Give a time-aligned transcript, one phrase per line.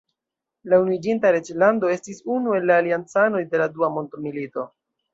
[0.71, 4.71] La Unuiĝinta Reĝlando estis unu el la Aliancanoj de la Dua Mondmilito.